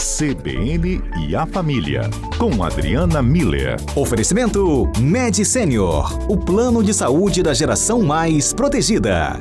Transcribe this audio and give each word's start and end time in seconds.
CBN 0.00 1.02
e 1.28 1.36
a 1.36 1.44
Família, 1.44 2.08
com 2.38 2.64
Adriana 2.64 3.22
Miller. 3.22 3.76
Oferecimento 3.94 4.90
Med 4.98 5.44
Senior, 5.44 6.10
o 6.26 6.38
plano 6.38 6.82
de 6.82 6.94
saúde 6.94 7.42
da 7.42 7.52
geração 7.52 8.00
mais 8.00 8.50
protegida. 8.54 9.38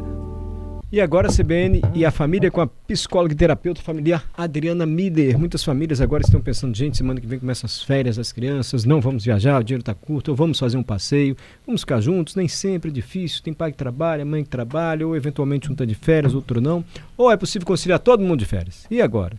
E 0.91 0.99
agora 0.99 1.29
a 1.29 1.31
CBN 1.31 1.81
e 1.93 2.03
a 2.03 2.11
família 2.11 2.51
com 2.51 2.59
a 2.59 2.67
psicóloga 2.67 3.33
e 3.33 3.37
terapeuta 3.37 3.81
familiar 3.81 4.25
Adriana 4.35 4.85
Miller. 4.85 5.39
Muitas 5.39 5.63
famílias 5.63 6.01
agora 6.01 6.23
estão 6.23 6.41
pensando, 6.41 6.75
gente, 6.75 6.97
semana 6.97 7.21
que 7.21 7.27
vem 7.27 7.39
começam 7.39 7.65
as 7.65 7.81
férias 7.81 8.17
das 8.17 8.33
crianças, 8.33 8.83
não 8.83 8.99
vamos 8.99 9.23
viajar, 9.23 9.61
o 9.61 9.63
dinheiro 9.63 9.81
está 9.81 9.93
curto, 9.93 10.31
ou 10.31 10.35
vamos 10.35 10.59
fazer 10.59 10.75
um 10.75 10.83
passeio, 10.83 11.37
vamos 11.65 11.81
ficar 11.81 12.01
juntos, 12.01 12.35
nem 12.35 12.49
sempre 12.49 12.91
é 12.91 12.93
difícil, 12.93 13.41
tem 13.41 13.53
pai 13.53 13.71
que 13.71 13.77
trabalha, 13.77 14.25
mãe 14.25 14.43
que 14.43 14.49
trabalha, 14.49 15.07
ou 15.07 15.15
eventualmente 15.15 15.69
um 15.69 15.71
está 15.71 15.85
de 15.85 15.95
férias, 15.95 16.33
outro 16.33 16.59
não, 16.59 16.83
ou 17.15 17.31
é 17.31 17.37
possível 17.37 17.65
conciliar 17.65 17.99
todo 17.99 18.21
mundo 18.21 18.39
de 18.39 18.45
férias. 18.45 18.85
E 18.91 19.01
agora? 19.01 19.37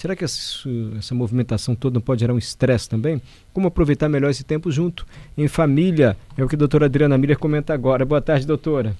Será 0.00 0.16
que 0.16 0.24
essa, 0.24 0.66
essa 0.96 1.14
movimentação 1.14 1.74
toda 1.74 1.92
não 1.92 2.00
pode 2.00 2.20
gerar 2.20 2.32
um 2.32 2.38
estresse 2.38 2.88
também? 2.88 3.20
Como 3.52 3.68
aproveitar 3.68 4.08
melhor 4.08 4.30
esse 4.30 4.42
tempo 4.42 4.72
junto, 4.72 5.06
em 5.36 5.46
família? 5.46 6.16
É 6.38 6.42
o 6.42 6.48
que 6.48 6.54
a 6.54 6.58
doutora 6.58 6.86
Adriana 6.86 7.18
Miller 7.18 7.38
comenta 7.38 7.74
agora. 7.74 8.02
Boa 8.02 8.22
tarde, 8.22 8.46
doutora. 8.46 8.96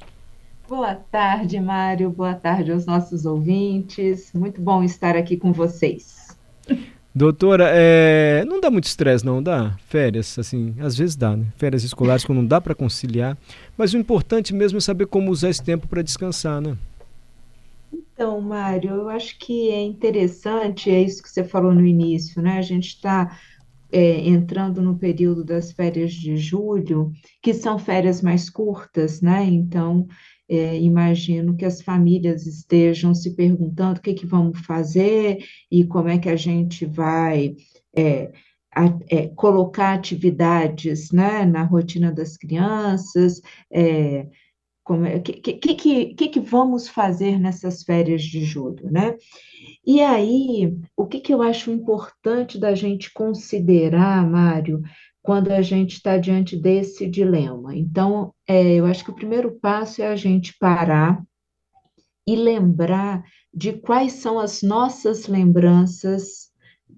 Boa 0.69 0.95
tarde, 0.95 1.59
Mário. 1.59 2.11
Boa 2.11 2.35
tarde 2.35 2.71
aos 2.71 2.85
nossos 2.85 3.25
ouvintes. 3.25 4.31
Muito 4.35 4.61
bom 4.61 4.85
estar 4.85 5.17
aqui 5.17 5.39
com 5.39 5.55
vocês. 5.55 6.37
Doutora, 7.15 7.71
é... 7.73 8.45
não 8.47 8.61
dá 8.61 8.71
muito 8.71 8.85
estresse, 8.85 9.25
não 9.25 9.43
dá? 9.43 9.75
Férias, 9.89 10.39
assim, 10.39 10.75
às 10.81 10.99
vezes 10.99 11.17
dá, 11.17 11.35
né? 11.35 11.47
Férias 11.57 11.83
escolares 11.83 12.27
quando 12.27 12.41
não 12.41 12.47
dá 12.47 12.61
para 12.61 12.75
conciliar. 12.75 13.39
Mas 13.75 13.95
o 13.95 13.97
importante 13.97 14.53
mesmo 14.53 14.77
é 14.77 14.81
saber 14.83 15.07
como 15.07 15.31
usar 15.31 15.49
esse 15.49 15.63
tempo 15.63 15.89
para 15.89 16.03
descansar, 16.03 16.61
né? 16.61 16.77
Então, 18.21 18.39
Mário, 18.39 18.91
eu 18.91 19.09
acho 19.09 19.39
que 19.39 19.71
é 19.71 19.81
interessante, 19.81 20.91
é 20.91 21.01
isso 21.01 21.23
que 21.23 21.31
você 21.31 21.43
falou 21.43 21.73
no 21.73 21.87
início, 21.87 22.43
né? 22.43 22.59
A 22.59 22.63
gente 22.63 22.89
está 22.89 23.35
é, 23.91 24.29
entrando 24.29 24.83
no 24.83 24.99
período 24.99 25.43
das 25.43 25.73
férias 25.73 26.13
de 26.13 26.37
julho, 26.37 27.13
que 27.43 27.55
são 27.55 27.79
férias 27.79 28.21
mais 28.21 28.51
curtas, 28.51 29.23
né? 29.23 29.45
Então, 29.45 30.07
é, 30.47 30.79
imagino 30.79 31.57
que 31.57 31.65
as 31.65 31.81
famílias 31.81 32.47
estejam 32.47 33.15
se 33.15 33.35
perguntando 33.35 33.99
o 34.01 34.03
que, 34.03 34.13
que 34.13 34.27
vamos 34.27 34.61
fazer 34.67 35.39
e 35.73 35.87
como 35.87 36.11
é 36.11 36.19
que 36.19 36.29
a 36.29 36.37
gente 36.37 36.85
vai 36.85 37.57
é, 37.97 38.33
a, 38.75 38.85
é, 39.09 39.29
colocar 39.29 39.95
atividades 39.95 41.11
né, 41.11 41.47
na 41.47 41.63
rotina 41.63 42.13
das 42.13 42.37
crianças, 42.37 43.41
é, 43.73 44.27
como 44.91 45.07
é, 45.07 45.21
que, 45.21 45.35
que, 45.35 45.75
que, 45.77 46.15
que, 46.15 46.41
vamos 46.41 46.89
fazer 46.89 47.39
nessas 47.39 47.85
férias 47.85 48.23
de 48.23 48.45
julho, 48.45 48.91
né? 48.91 49.17
E 49.87 50.01
aí, 50.01 50.77
o 50.97 51.07
que, 51.07 51.21
que 51.21 51.33
eu 51.33 51.43
acho 51.43 51.71
importante 51.71 52.59
da 52.59 52.75
gente 52.75 53.13
considerar, 53.13 54.29
Mário, 54.29 54.83
quando 55.23 55.53
a 55.53 55.63
gente 55.63 55.93
está 55.93 56.17
diante 56.17 56.57
desse 56.57 57.09
dilema. 57.09 57.73
Então, 57.77 58.35
é, 58.49 58.75
eu 58.75 58.85
acho 58.85 59.05
que 59.05 59.13
o 59.13 59.15
primeiro 59.15 59.61
passo 59.61 60.03
é 60.03 60.09
a 60.09 60.17
gente 60.17 60.59
parar 60.59 61.23
e 62.27 62.35
lembrar 62.35 63.23
de 63.55 63.75
quais 63.75 64.15
são 64.15 64.41
as 64.41 64.61
nossas 64.61 65.29
lembranças 65.29 66.50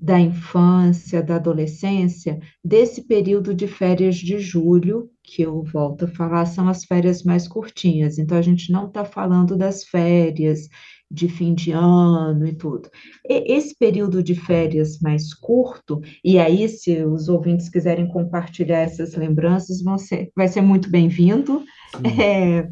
da 0.03 0.19
infância, 0.19 1.23
da 1.23 1.37
adolescência, 1.37 2.41
desse 2.65 3.07
período 3.07 3.55
de 3.55 3.69
férias 3.69 4.17
de 4.17 4.37
julho, 4.41 5.09
que 5.23 5.43
eu 5.43 5.63
volto 5.63 6.07
a 6.07 6.09
falar, 6.09 6.45
são 6.45 6.69
as 6.69 6.85
férias 6.85 7.23
mais 7.23 7.47
curtinhas. 7.47 8.19
Então, 8.19 8.37
a 8.37 8.43
gente 8.43 8.73
não 8.73 8.89
está 8.89 9.05
falando 9.05 9.57
das 9.57 9.85
férias 9.85 10.69
de 11.09 11.29
fim 11.29 11.55
de 11.55 11.71
ano 11.71 12.45
e 12.45 12.53
tudo. 12.53 12.91
E 13.25 13.55
esse 13.55 13.77
período 13.79 14.25
de 14.25 14.35
férias 14.35 14.99
mais 14.99 15.33
curto, 15.33 16.01
e 16.25 16.37
aí, 16.37 16.69
se 16.69 17.05
os 17.05 17.29
ouvintes 17.29 17.69
quiserem 17.69 18.09
compartilhar 18.09 18.81
essas 18.81 19.15
lembranças, 19.15 19.81
vão 19.85 19.97
ser, 19.97 20.33
vai 20.35 20.49
ser 20.49 20.63
muito 20.63 20.91
bem-vindo. 20.91 21.63
É, 22.21 22.71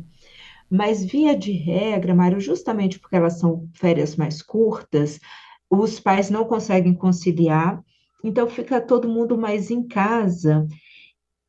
mas, 0.70 1.04
via 1.04 1.36
de 1.36 1.52
regra, 1.52 2.14
Mário, 2.14 2.40
justamente 2.40 2.98
porque 2.98 3.16
elas 3.16 3.38
são 3.38 3.68
férias 3.74 4.16
mais 4.16 4.40
curtas, 4.40 5.20
os 5.70 6.00
pais 6.00 6.28
não 6.28 6.44
conseguem 6.44 6.92
conciliar, 6.92 7.80
então 8.24 8.48
fica 8.48 8.80
todo 8.80 9.08
mundo 9.08 9.38
mais 9.38 9.70
em 9.70 9.86
casa. 9.86 10.66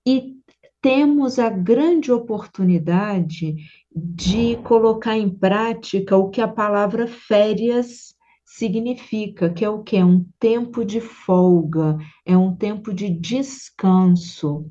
E 0.05 0.35
temos 0.81 1.39
a 1.39 1.49
grande 1.49 2.11
oportunidade 2.11 3.55
de 3.93 4.55
colocar 4.63 5.17
em 5.17 5.29
prática 5.29 6.15
o 6.15 6.29
que 6.29 6.39
a 6.39 6.47
palavra 6.47 7.07
férias 7.07 8.15
significa, 8.45 9.49
que 9.49 9.65
é 9.65 9.69
o 9.69 9.83
que? 9.83 9.97
É 9.97 10.05
um 10.05 10.25
tempo 10.39 10.83
de 10.83 10.99
folga, 10.99 11.97
é 12.25 12.37
um 12.37 12.55
tempo 12.55 12.93
de 12.93 13.09
descanso. 13.09 14.69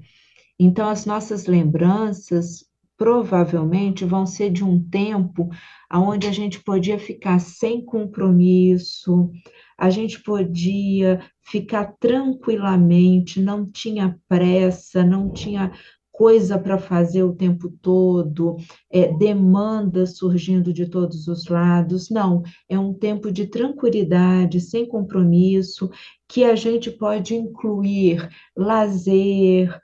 Então, 0.59 0.89
as 0.89 1.07
nossas 1.07 1.47
lembranças 1.47 2.70
provavelmente 3.01 4.05
vão 4.05 4.27
ser 4.27 4.51
de 4.51 4.63
um 4.63 4.79
tempo 4.79 5.49
onde 5.91 6.27
a 6.27 6.33
gente 6.33 6.63
podia 6.63 6.99
ficar 6.99 7.39
sem 7.39 7.83
compromisso, 7.83 9.31
a 9.79 9.89
gente 9.89 10.23
podia 10.23 11.19
ficar 11.41 11.95
tranquilamente, 11.99 13.41
não 13.41 13.65
tinha 13.65 14.21
pressa, 14.29 15.03
não 15.03 15.33
tinha 15.33 15.73
coisa 16.13 16.59
para 16.59 16.77
fazer 16.77 17.23
o 17.23 17.35
tempo 17.35 17.71
todo, 17.81 18.57
é, 18.93 19.11
demanda 19.15 20.05
surgindo 20.05 20.71
de 20.71 20.85
todos 20.87 21.27
os 21.27 21.47
lados. 21.47 22.11
Não, 22.11 22.43
é 22.69 22.79
um 22.79 22.93
tempo 22.93 23.33
de 23.33 23.47
tranquilidade, 23.47 24.61
sem 24.61 24.87
compromisso, 24.87 25.89
que 26.29 26.45
a 26.45 26.55
gente 26.55 26.91
pode 26.91 27.35
incluir 27.35 28.29
lazer, 28.55 29.81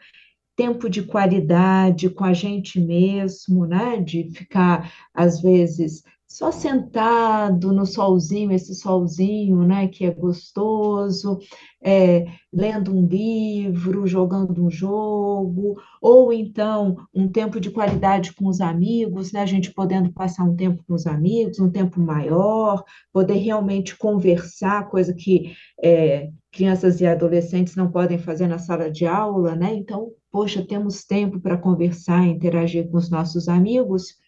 tempo 0.56 0.88
de 0.88 1.02
qualidade 1.02 2.08
com 2.10 2.24
a 2.24 2.32
gente 2.32 2.80
mesmo, 2.80 3.66
né? 3.66 3.98
De 3.98 4.30
ficar, 4.30 4.90
às 5.14 5.40
vezes, 5.40 6.02
só 6.36 6.50
sentado 6.50 7.72
no 7.72 7.86
solzinho, 7.86 8.52
esse 8.52 8.74
solzinho, 8.74 9.64
né, 9.64 9.86
que 9.86 10.04
é 10.04 10.10
gostoso, 10.10 11.38
é, 11.82 12.26
lendo 12.52 12.92
um 12.92 13.06
livro, 13.06 14.06
jogando 14.06 14.64
um 14.64 14.70
jogo, 14.70 15.80
ou 16.02 16.32
então 16.32 16.96
um 17.14 17.28
tempo 17.28 17.60
de 17.60 17.70
qualidade 17.70 18.34
com 18.34 18.48
os 18.48 18.60
amigos, 18.60 19.32
né, 19.32 19.40
a 19.40 19.46
gente 19.46 19.72
podendo 19.72 20.12
passar 20.12 20.44
um 20.44 20.56
tempo 20.56 20.82
com 20.86 20.94
os 20.94 21.06
amigos, 21.06 21.60
um 21.60 21.70
tempo 21.70 22.00
maior, 22.00 22.84
poder 23.12 23.36
realmente 23.38 23.96
conversar, 23.96 24.90
coisa 24.90 25.14
que 25.14 25.54
é, 25.82 26.30
crianças 26.50 27.00
e 27.00 27.06
adolescentes 27.06 27.76
não 27.76 27.90
podem 27.90 28.18
fazer 28.18 28.46
na 28.46 28.58
sala 28.58 28.90
de 28.90 29.06
aula, 29.06 29.54
né? 29.54 29.74
Então, 29.74 30.10
poxa, 30.36 30.62
temos 30.62 31.02
tempo 31.02 31.40
para 31.40 31.56
conversar, 31.56 32.26
interagir 32.26 32.90
com 32.90 32.98
os 32.98 33.08
nossos 33.08 33.48
amigos 33.48 34.18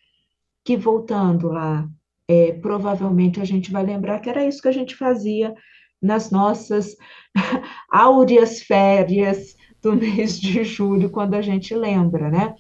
que 0.65 0.75
voltando 0.75 1.49
lá, 1.49 1.87
é, 2.27 2.53
provavelmente 2.53 3.43
a 3.43 3.45
gente 3.45 3.71
vai 3.71 3.85
lembrar 3.85 4.19
que 4.21 4.31
era 4.31 4.43
isso 4.43 4.63
que 4.63 4.69
a 4.69 4.73
gente 4.73 4.97
fazia 4.97 5.55
nas 6.01 6.31
nossas 6.31 6.97
áureas 7.93 8.63
férias 8.63 9.55
do 9.83 9.93
mês 10.01 10.41
de 10.41 10.65
julho, 10.65 11.11
quando 11.11 11.35
a 11.35 11.43
gente 11.43 11.75
lembra, 11.75 12.31
né? 12.31 12.55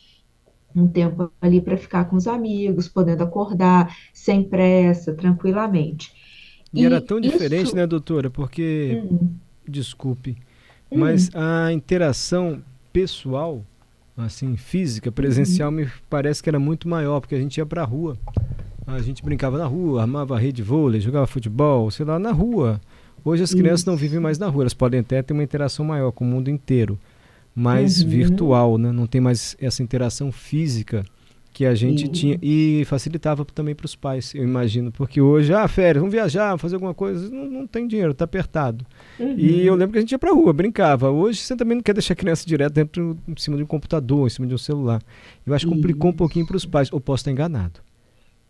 Um 0.76 0.86
tempo 0.86 1.32
ali 1.41 1.62
para 1.62 1.78
ficar 1.78 2.04
com 2.04 2.16
os 2.16 2.26
amigos, 2.26 2.86
podendo 2.86 3.25
acordar 3.25 3.97
sem 4.12 4.47
pressa, 4.47 5.15
tranquilamente. 5.15 6.12
E, 6.70 6.82
e 6.82 6.84
era 6.84 7.00
tão 7.00 7.19
isso... 7.19 7.30
diferente, 7.30 7.75
né, 7.75 7.86
doutora? 7.86 8.28
Porque, 8.28 9.03
hum. 9.10 9.30
desculpe, 9.66 10.36
hum. 10.92 10.98
mas 10.98 11.30
a 11.34 11.72
interação 11.72 12.62
pessoal 12.93 13.65
assim, 14.25 14.56
física, 14.56 15.12
presencial, 15.12 15.71
me 15.71 15.88
parece 16.10 16.43
que 16.43 16.49
era 16.49 16.59
muito 16.59 16.88
maior, 16.88 17.21
porque 17.21 17.34
a 17.34 17.41
gente 17.41 17.59
ia 17.59 17.66
para 17.66 17.82
a 17.82 17.84
rua. 17.84 18.16
A 18.87 19.00
gente 19.00 19.22
brincava 19.22 19.59
na 19.59 19.66
rua, 19.66 20.00
armava 20.00 20.38
rede 20.38 20.56
de 20.56 20.62
vôlei, 20.62 21.00
jogava 21.00 21.27
futebol, 21.27 21.91
sei 21.91 22.06
lá, 22.06 22.19
na 22.19 22.32
rua. 22.32 22.81
Hoje 23.25 23.43
as 23.43 23.53
crianças 23.53 23.80
Isso. 23.80 23.91
não 23.91 23.97
vivem 23.97 24.18
mais 24.18 24.39
na 24.39 24.48
rua, 24.48 24.62
elas 24.62 24.74
podem 24.74 25.01
até 25.01 25.22
ter 25.22 25.34
uma 25.34 25.42
interação 25.42 25.84
maior 25.84 26.10
com 26.10 26.24
o 26.24 26.28
mundo 26.28 26.48
inteiro, 26.48 26.98
mas 27.54 28.03
uhum. 28.03 28.09
virtual, 28.09 28.78
né? 28.78 28.91
Não 28.91 29.07
tem 29.07 29.21
mais 29.21 29.57
essa 29.60 29.83
interação 29.83 30.33
física 30.33 31.04
que 31.59 31.66
a 31.66 31.75
gente 31.75 32.05
uhum. 32.05 32.13
tinha 32.13 32.39
e 32.41 32.84
facilitava 32.84 33.45
também 33.45 33.75
para 33.75 33.84
os 33.84 33.97
pais, 33.97 34.33
eu 34.33 34.45
imagino, 34.45 34.93
porque 34.93 35.21
hoje, 35.21 35.53
ah, 35.53 35.66
férias, 35.66 36.01
vamos 36.01 36.15
viajar, 36.15 36.57
fazer 36.57 36.77
alguma 36.77 36.95
coisa, 36.95 37.28
não, 37.28 37.47
não 37.47 37.66
tem 37.66 37.89
dinheiro, 37.89 38.13
está 38.13 38.27
apertado. 38.27 38.87
Uhum. 39.19 39.34
E 39.37 39.66
eu 39.66 39.75
lembro 39.75 39.95
que 39.95 39.99
a 39.99 40.01
gente 40.01 40.13
ia 40.13 40.21
para 40.21 40.31
rua, 40.31 40.53
brincava. 40.53 41.10
Hoje 41.10 41.41
você 41.41 41.57
também 41.57 41.75
não 41.75 41.83
quer 41.83 41.95
deixar 41.95 42.13
a 42.13 42.16
criança 42.16 42.47
direto 42.47 42.75
dentro, 42.75 43.19
em 43.27 43.34
cima 43.37 43.57
de 43.57 43.65
um 43.65 43.66
computador, 43.66 44.28
em 44.28 44.31
cima 44.31 44.47
de 44.47 44.55
um 44.55 44.59
celular. 44.59 45.03
Eu 45.45 45.53
acho 45.53 45.66
que 45.66 45.75
complicou 45.75 46.13
um 46.13 46.15
pouquinho 46.15 46.47
para 46.47 46.57
os 46.57 46.65
pais, 46.65 46.93
ou 46.93 47.01
posso 47.01 47.22
estar 47.22 47.33
enganado. 47.33 47.81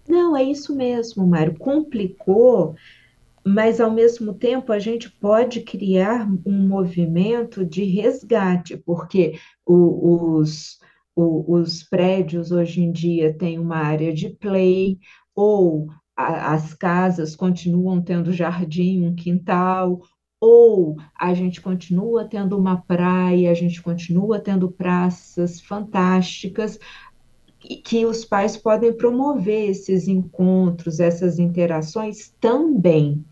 Não, 0.07 0.37
é 0.37 0.43
isso 0.43 0.77
mesmo, 0.77 1.27
Mário. 1.27 1.55
Complicou, 1.55 2.77
mas 3.43 3.81
ao 3.81 3.91
mesmo 3.91 4.35
tempo 4.35 4.71
a 4.71 4.79
gente 4.79 5.11
pode 5.11 5.63
criar 5.63 6.29
um 6.45 6.69
movimento 6.69 7.65
de 7.65 7.85
resgate, 7.85 8.77
porque 8.77 9.39
o, 9.65 10.37
os 10.37 10.79
o, 11.19 11.57
os 11.57 11.83
prédios 11.83 12.53
hoje 12.53 12.81
em 12.81 12.93
dia 12.93 13.35
têm 13.37 13.59
uma 13.59 13.79
área 13.79 14.15
de 14.15 14.29
play, 14.29 15.01
ou 15.35 15.89
a, 16.17 16.53
as 16.55 16.75
casas 16.75 17.35
continuam 17.35 18.01
tendo 18.01 18.33
jardim, 18.33 19.05
um 19.05 19.17
quintal, 19.17 20.01
ou 20.41 20.97
a 21.19 21.35
gente 21.35 21.61
continua 21.61 22.25
tendo 22.25 22.57
uma 22.57 22.77
praia, 22.83 23.51
a 23.51 23.55
gente 23.55 23.83
continua 23.83 24.39
tendo 24.39 24.71
praças 24.71 25.61
fantásticas, 25.61 26.79
que 27.85 28.07
os 28.07 28.25
pais 28.25 28.57
podem 28.57 28.97
promover 28.97 29.71
esses 29.71 30.07
encontros, 30.07 31.01
essas 31.01 31.41
interações 31.41 32.33
também. 32.41 33.25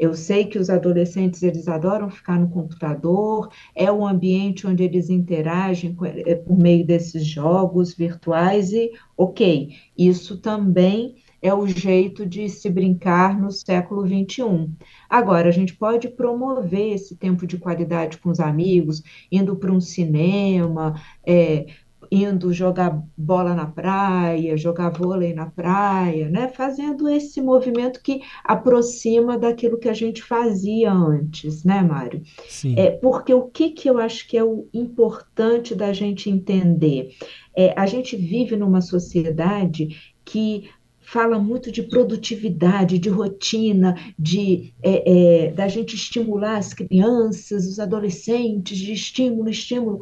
Eu 0.00 0.14
sei 0.14 0.46
que 0.46 0.58
os 0.58 0.70
adolescentes 0.70 1.42
eles 1.42 1.68
adoram 1.68 2.08
ficar 2.08 2.40
no 2.40 2.48
computador, 2.48 3.50
é 3.74 3.92
o 3.92 4.06
ambiente 4.06 4.66
onde 4.66 4.82
eles 4.82 5.10
interagem 5.10 5.94
é, 6.24 6.34
por 6.36 6.56
meio 6.56 6.86
desses 6.86 7.22
jogos 7.26 7.94
virtuais 7.94 8.72
e, 8.72 8.90
ok, 9.14 9.76
isso 9.98 10.38
também 10.38 11.16
é 11.42 11.52
o 11.52 11.66
jeito 11.66 12.24
de 12.24 12.48
se 12.48 12.70
brincar 12.70 13.38
no 13.38 13.50
século 13.52 14.06
XXI. 14.06 14.70
Agora, 15.08 15.50
a 15.50 15.52
gente 15.52 15.76
pode 15.76 16.08
promover 16.08 16.94
esse 16.94 17.14
tempo 17.14 17.46
de 17.46 17.58
qualidade 17.58 18.16
com 18.16 18.30
os 18.30 18.40
amigos, 18.40 19.02
indo 19.30 19.54
para 19.54 19.70
um 19.70 19.82
cinema, 19.82 20.94
é, 21.26 21.66
indo 22.10 22.52
jogar 22.52 23.02
bola 23.16 23.54
na 23.54 23.66
praia, 23.66 24.56
jogar 24.56 24.90
vôlei 24.90 25.32
na 25.32 25.46
praia, 25.46 26.28
né? 26.28 26.48
Fazendo 26.48 27.08
esse 27.08 27.40
movimento 27.40 28.02
que 28.02 28.20
aproxima 28.42 29.38
daquilo 29.38 29.78
que 29.78 29.88
a 29.88 29.94
gente 29.94 30.22
fazia 30.22 30.92
antes, 30.92 31.62
né, 31.62 31.82
Mário? 31.82 32.22
Sim. 32.48 32.74
É, 32.76 32.90
porque 32.90 33.32
o 33.32 33.42
que, 33.42 33.70
que 33.70 33.88
eu 33.88 33.98
acho 33.98 34.26
que 34.26 34.36
é 34.36 34.42
o 34.42 34.66
importante 34.74 35.74
da 35.74 35.92
gente 35.92 36.28
entender? 36.28 37.14
É, 37.56 37.72
a 37.76 37.86
gente 37.86 38.16
vive 38.16 38.56
numa 38.56 38.80
sociedade 38.80 39.96
que 40.24 40.68
fala 41.00 41.40
muito 41.40 41.72
de 41.72 41.82
produtividade, 41.82 42.98
de 42.98 43.08
rotina, 43.08 43.96
de 44.16 44.72
é, 44.80 45.46
é, 45.46 45.52
da 45.52 45.66
gente 45.66 45.96
estimular 45.96 46.56
as 46.56 46.72
crianças, 46.72 47.66
os 47.66 47.80
adolescentes, 47.80 48.78
de 48.78 48.92
estímulo, 48.92 49.50
estímulo. 49.50 50.00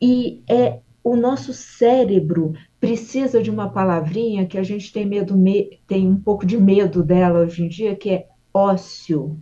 E 0.00 0.42
é 0.48 0.80
o 1.04 1.14
nosso 1.14 1.52
cérebro 1.52 2.54
precisa 2.80 3.42
de 3.42 3.50
uma 3.50 3.68
palavrinha 3.68 4.46
que 4.46 4.56
a 4.56 4.62
gente 4.62 4.90
tem 4.90 5.04
medo, 5.04 5.34
tem 5.86 6.08
um 6.08 6.18
pouco 6.18 6.46
de 6.46 6.56
medo 6.56 7.02
dela 7.02 7.40
hoje 7.40 7.62
em 7.62 7.68
dia, 7.68 7.94
que 7.94 8.08
é 8.08 8.26
ócio. 8.52 9.38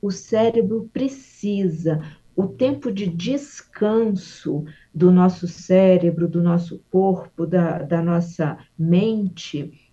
O 0.00 0.10
cérebro 0.10 0.88
precisa, 0.90 2.00
o 2.34 2.46
tempo 2.46 2.90
de 2.90 3.06
descanso 3.06 4.64
do 4.94 5.12
nosso 5.12 5.46
cérebro, 5.46 6.26
do 6.26 6.42
nosso 6.42 6.82
corpo, 6.90 7.46
da, 7.46 7.82
da 7.82 8.02
nossa 8.02 8.56
mente, 8.78 9.90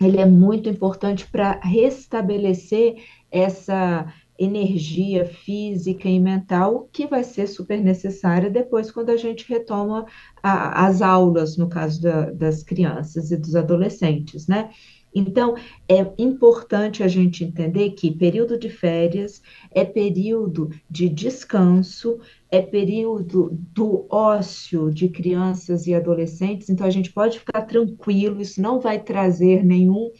ele 0.00 0.18
é 0.18 0.26
muito 0.26 0.68
importante 0.68 1.26
para 1.26 1.60
restabelecer 1.62 2.96
essa 3.30 4.12
energia 4.44 5.24
física 5.24 6.08
e 6.08 6.18
mental 6.18 6.88
que 6.92 7.06
vai 7.06 7.22
ser 7.22 7.46
super 7.46 7.80
necessária 7.80 8.50
depois 8.50 8.90
quando 8.90 9.10
a 9.10 9.16
gente 9.16 9.48
retoma 9.48 10.06
a, 10.42 10.86
as 10.86 11.00
aulas, 11.00 11.56
no 11.56 11.68
caso 11.68 12.02
da, 12.02 12.30
das 12.30 12.62
crianças 12.62 13.30
e 13.30 13.36
dos 13.36 13.54
adolescentes, 13.54 14.46
né? 14.46 14.70
Então, 15.14 15.54
é 15.86 16.10
importante 16.16 17.02
a 17.02 17.08
gente 17.08 17.44
entender 17.44 17.90
que 17.90 18.10
período 18.10 18.58
de 18.58 18.70
férias 18.70 19.42
é 19.70 19.84
período 19.84 20.70
de 20.88 21.06
descanso, 21.08 22.18
é 22.50 22.62
período 22.62 23.50
do 23.52 24.06
ócio 24.10 24.90
de 24.90 25.10
crianças 25.10 25.86
e 25.86 25.94
adolescentes, 25.94 26.70
então 26.70 26.86
a 26.86 26.90
gente 26.90 27.12
pode 27.12 27.38
ficar 27.38 27.62
tranquilo, 27.62 28.40
isso 28.40 28.60
não 28.60 28.80
vai 28.80 29.02
trazer 29.02 29.62
nenhum 29.62 30.10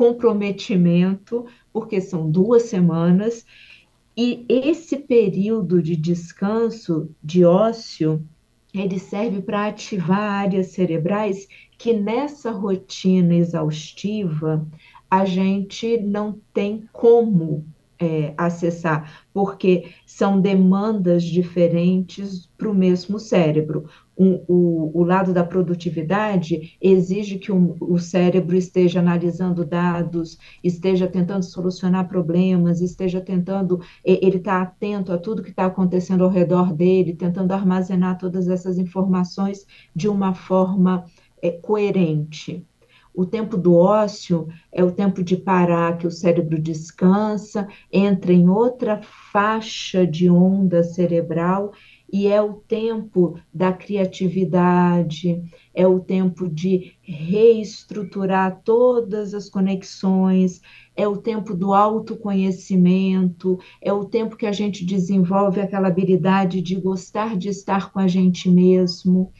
comprometimento, 0.00 1.44
porque 1.70 2.00
são 2.00 2.30
duas 2.30 2.62
semanas, 2.62 3.44
e 4.16 4.46
esse 4.48 4.96
período 4.96 5.82
de 5.82 5.94
descanso, 5.94 7.10
de 7.22 7.44
ócio, 7.44 8.26
ele 8.72 8.98
serve 8.98 9.42
para 9.42 9.66
ativar 9.66 10.18
áreas 10.18 10.68
cerebrais 10.68 11.46
que 11.76 11.92
nessa 11.92 12.50
rotina 12.50 13.34
exaustiva 13.34 14.66
a 15.10 15.26
gente 15.26 15.98
não 15.98 16.40
tem 16.54 16.88
como 16.94 17.66
é, 18.00 18.32
acessar, 18.36 19.26
porque 19.32 19.90
são 20.06 20.40
demandas 20.40 21.22
diferentes 21.22 22.48
para 22.56 22.70
o 22.70 22.74
mesmo 22.74 23.18
cérebro. 23.18 23.84
Um, 24.18 24.42
o, 24.48 25.00
o, 25.00 25.04
lado 25.04 25.32
da 25.32 25.44
produtividade 25.44 26.76
exige 26.80 27.38
que 27.38 27.52
o, 27.52 27.76
o, 27.80 27.98
cérebro 27.98 28.56
esteja 28.56 29.00
analisando 29.00 29.64
dados, 29.64 30.38
esteja 30.62 31.06
tentando 31.06 31.42
solucionar 31.42 32.08
problemas, 32.08 32.80
esteja 32.80 33.20
tentando, 33.20 33.80
ele 34.04 34.38
está 34.38 34.62
atento 34.62 35.12
a 35.12 35.18
tudo 35.18 35.42
que 35.42 35.50
está 35.50 35.66
acontecendo 35.66 36.24
ao 36.24 36.30
redor 36.30 36.72
dele, 36.72 37.14
tentando 37.14 37.52
armazenar 37.52 38.18
todas 38.18 38.48
essas 38.48 38.78
informações 38.78 39.66
de 39.94 40.08
uma 40.08 40.34
forma 40.34 41.04
é, 41.42 41.50
coerente. 41.50 42.66
O 43.14 43.26
tempo 43.26 43.56
do 43.56 43.74
ócio 43.74 44.48
é 44.72 44.84
o 44.84 44.92
tempo 44.92 45.22
de 45.22 45.36
parar, 45.36 45.98
que 45.98 46.06
o 46.06 46.10
cérebro 46.10 46.60
descansa, 46.60 47.68
entra 47.92 48.32
em 48.32 48.48
outra 48.48 49.00
faixa 49.32 50.06
de 50.06 50.30
onda 50.30 50.82
cerebral 50.82 51.72
e 52.12 52.26
é 52.26 52.42
o 52.42 52.54
tempo 52.54 53.38
da 53.52 53.72
criatividade, 53.72 55.42
é 55.72 55.86
o 55.86 56.00
tempo 56.00 56.48
de 56.48 56.94
reestruturar 57.02 58.62
todas 58.64 59.32
as 59.32 59.48
conexões, 59.48 60.60
é 60.96 61.06
o 61.06 61.16
tempo 61.16 61.54
do 61.54 61.72
autoconhecimento, 61.72 63.58
é 63.80 63.92
o 63.92 64.04
tempo 64.04 64.36
que 64.36 64.46
a 64.46 64.52
gente 64.52 64.84
desenvolve 64.84 65.60
aquela 65.60 65.88
habilidade 65.88 66.60
de 66.60 66.74
gostar 66.74 67.36
de 67.36 67.48
estar 67.48 67.92
com 67.92 68.00
a 68.00 68.08
gente 68.08 68.50
mesmo. 68.50 69.32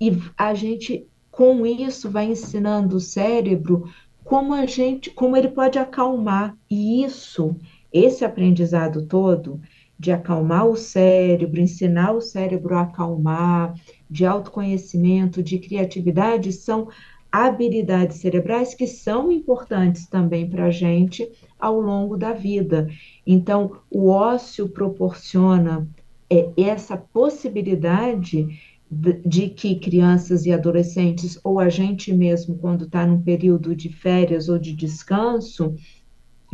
E 0.00 0.12
a 0.36 0.54
gente 0.54 1.08
com 1.38 1.64
isso 1.64 2.10
vai 2.10 2.24
ensinando 2.24 2.96
o 2.96 3.00
cérebro 3.00 3.88
como 4.24 4.52
a 4.52 4.66
gente, 4.66 5.08
como 5.08 5.36
ele 5.36 5.46
pode 5.46 5.78
acalmar. 5.78 6.56
E 6.68 7.04
isso, 7.04 7.54
esse 7.92 8.24
aprendizado 8.24 9.06
todo 9.06 9.60
de 9.96 10.10
acalmar 10.10 10.66
o 10.66 10.76
cérebro, 10.76 11.60
ensinar 11.60 12.10
o 12.10 12.20
cérebro 12.20 12.74
a 12.74 12.80
acalmar, 12.80 13.72
de 14.10 14.26
autoconhecimento, 14.26 15.40
de 15.40 15.60
criatividade, 15.60 16.50
são 16.50 16.88
habilidades 17.30 18.16
cerebrais 18.16 18.74
que 18.74 18.88
são 18.88 19.30
importantes 19.30 20.08
também 20.08 20.50
para 20.50 20.64
a 20.64 20.70
gente 20.72 21.30
ao 21.56 21.80
longo 21.80 22.16
da 22.16 22.32
vida. 22.32 22.88
Então, 23.24 23.76
o 23.88 24.08
ócio 24.08 24.68
proporciona 24.68 25.86
é, 26.28 26.50
essa 26.56 26.96
possibilidade 26.96 28.67
de 28.90 29.50
que 29.50 29.76
crianças 29.76 30.46
e 30.46 30.52
adolescentes, 30.52 31.38
ou 31.44 31.60
a 31.60 31.68
gente 31.68 32.12
mesmo, 32.12 32.56
quando 32.56 32.86
está 32.86 33.06
num 33.06 33.20
período 33.20 33.76
de 33.76 33.90
férias 33.90 34.48
ou 34.48 34.58
de 34.58 34.74
descanso, 34.74 35.74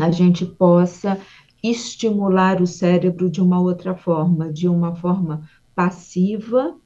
a 0.00 0.10
gente 0.10 0.44
possa 0.44 1.20
estimular 1.62 2.60
o 2.60 2.66
cérebro 2.66 3.30
de 3.30 3.40
uma 3.40 3.60
outra 3.60 3.94
forma, 3.94 4.52
de 4.52 4.68
uma 4.68 4.96
forma 4.96 5.48
passiva, 5.74 6.76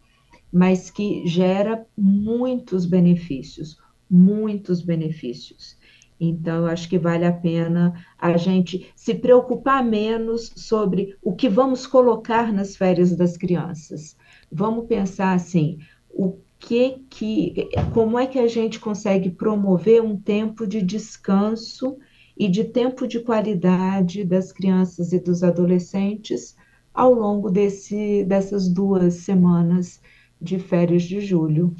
mas 0.53 0.91
que 0.91 1.27
gera 1.27 1.87
muitos 1.97 2.85
benefícios, 2.85 3.79
muitos 4.09 4.83
benefícios. 4.83 5.78
Então, 6.21 6.63
eu 6.63 6.67
acho 6.67 6.89
que 6.89 6.99
vale 6.99 7.25
a 7.25 7.33
pena 7.33 7.95
a 8.19 8.37
gente 8.37 8.93
se 8.97 9.15
preocupar 9.15 9.85
menos 9.85 10.53
sobre 10.57 11.17
o 11.23 11.35
que 11.35 11.49
vamos 11.49 11.87
colocar 11.87 12.53
nas 12.53 12.77
férias 12.77 13.15
das 13.15 13.37
crianças 13.37 14.17
vamos 14.51 14.87
pensar 14.87 15.35
assim, 15.35 15.79
o 16.11 16.39
que 16.59 17.05
que, 17.09 17.69
como 17.93 18.19
é 18.19 18.27
que 18.27 18.39
a 18.39 18.49
gente 18.49 18.81
consegue 18.81 19.31
promover 19.31 20.03
um 20.03 20.17
tempo 20.17 20.67
de 20.67 20.83
descanso 20.83 21.97
e 22.37 22.49
de 22.49 22.65
tempo 22.65 23.07
de 23.07 23.21
qualidade 23.21 24.25
das 24.25 24.53
crianças 24.53 25.13
e 25.13 25.21
dos 25.21 25.43
adolescentes 25.43 26.57
ao 26.93 27.13
longo 27.13 27.51
desse, 27.51 28.25
dessas 28.25 28.69
duas 28.69 29.15
semanas 29.15 30.01
de 30.41 30.59
férias 30.59 31.03
de 31.03 31.21
julho. 31.21 31.75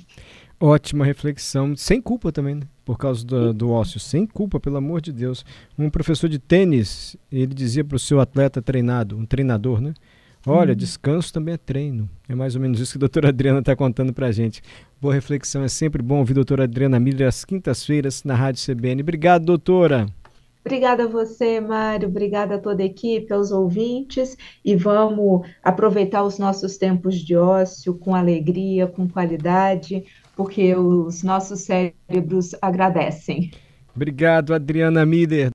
Ótima 0.61 1.05
reflexão, 1.05 1.77
sem 1.77 2.01
culpa 2.03 2.33
também, 2.33 2.57
né? 2.57 2.63
por 2.85 2.97
causa 2.97 3.25
do, 3.25 3.53
do 3.53 3.71
ócio, 3.71 4.01
sem 4.01 4.27
culpa, 4.27 4.59
pelo 4.59 4.79
amor 4.79 5.01
de 5.01 5.13
Deus. 5.13 5.45
Um 5.79 5.91
professor 5.91 6.27
de 6.27 6.39
tênis, 6.39 7.17
ele 7.31 7.55
dizia 7.55 7.85
para 7.85 7.97
o 7.97 7.99
seu 7.99 8.19
atleta 8.19 8.63
treinado, 8.63 9.17
um 9.17 9.27
treinador, 9.27 9.81
né? 9.81 9.93
Olha, 10.47 10.71
uhum. 10.71 10.77
descanso 10.77 11.31
também 11.31 11.53
é 11.53 11.59
treino. 11.59 12.09
É 12.27 12.35
mais 12.35 12.55
ou 12.55 12.61
menos 12.63 12.81
isso 12.81 12.93
que 12.93 12.99
a 12.99 13.01
doutora 13.01 13.29
Adriana 13.29 13.59
está 13.59 13.77
contando 13.77 14.13
para 14.13 14.29
a 14.29 14.33
gente. 14.33 14.63
Boa 15.01 15.13
reflexão, 15.13 15.63
é 15.63 15.69
sempre 15.69 16.03
bom 16.03 16.19
ouvir 16.19 16.33
a 16.33 16.37
doutora 16.37 16.65
Adriana 16.65 16.99
Miller 16.99 17.29
às 17.29 17.45
quintas-feiras 17.45 18.25
na 18.25 18.35
Rádio 18.35 18.65
CBN. 18.65 19.03
Obrigado, 19.03 19.45
doutora. 19.45 20.07
Obrigada 20.65 21.05
a 21.05 21.07
você, 21.07 21.61
Mário. 21.61 22.09
Obrigada 22.09 22.55
a 22.55 22.59
toda 22.59 22.83
a 22.83 22.87
equipe, 22.87 23.33
aos 23.33 23.51
ouvintes. 23.51 24.37
E 24.65 24.75
vamos 24.75 25.47
aproveitar 25.63 26.23
os 26.25 26.39
nossos 26.39 26.79
tempos 26.79 27.17
de 27.17 27.37
ócio 27.37 27.95
com 27.95 28.15
alegria, 28.15 28.87
com 28.87 29.09
qualidade, 29.09 30.05
porque 30.39 30.73
os 30.77 31.25
nossos 31.25 31.63
cérebros 31.63 32.55
agradecem. 32.63 33.51
Obrigado, 33.93 34.55
Adriana 34.55 35.05
Miller. 35.05 35.47